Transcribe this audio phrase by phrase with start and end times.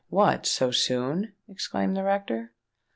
[0.09, 2.53] What, so soon?" exclaimed the rector.